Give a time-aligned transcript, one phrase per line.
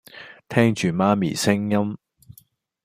[0.49, 1.95] 聽住媽咪聲音